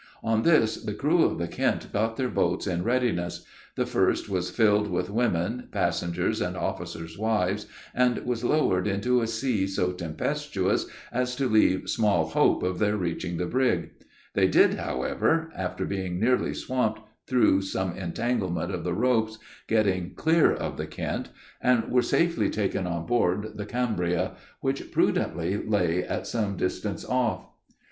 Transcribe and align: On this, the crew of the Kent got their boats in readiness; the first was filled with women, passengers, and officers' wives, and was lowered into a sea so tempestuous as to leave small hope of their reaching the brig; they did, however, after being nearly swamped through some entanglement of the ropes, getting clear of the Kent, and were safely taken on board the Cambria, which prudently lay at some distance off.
On 0.23 0.41
this, 0.41 0.77
the 0.83 0.95
crew 0.95 1.23
of 1.23 1.37
the 1.37 1.47
Kent 1.47 1.93
got 1.93 2.17
their 2.17 2.27
boats 2.27 2.65
in 2.65 2.83
readiness; 2.83 3.45
the 3.75 3.85
first 3.85 4.29
was 4.29 4.49
filled 4.49 4.89
with 4.89 5.11
women, 5.11 5.67
passengers, 5.71 6.41
and 6.41 6.57
officers' 6.57 7.19
wives, 7.19 7.67
and 7.93 8.17
was 8.25 8.43
lowered 8.43 8.87
into 8.87 9.21
a 9.21 9.27
sea 9.27 9.67
so 9.67 9.91
tempestuous 9.91 10.87
as 11.11 11.35
to 11.35 11.47
leave 11.47 11.87
small 11.87 12.29
hope 12.29 12.63
of 12.63 12.79
their 12.79 12.97
reaching 12.97 13.37
the 13.37 13.45
brig; 13.45 13.91
they 14.33 14.47
did, 14.47 14.73
however, 14.73 15.51
after 15.55 15.85
being 15.85 16.19
nearly 16.19 16.55
swamped 16.55 17.01
through 17.27 17.61
some 17.61 17.95
entanglement 17.95 18.73
of 18.73 18.83
the 18.83 18.95
ropes, 18.95 19.37
getting 19.67 20.15
clear 20.15 20.51
of 20.51 20.77
the 20.77 20.87
Kent, 20.87 21.29
and 21.61 21.91
were 21.91 22.01
safely 22.01 22.49
taken 22.49 22.87
on 22.87 23.05
board 23.05 23.51
the 23.53 23.67
Cambria, 23.67 24.31
which 24.61 24.91
prudently 24.91 25.63
lay 25.63 26.01
at 26.03 26.25
some 26.25 26.57
distance 26.57 27.05
off. 27.05 27.45